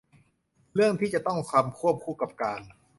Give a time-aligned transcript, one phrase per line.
[0.73, 2.61] เรื่องที่จะต้องทำควบคู่กับการ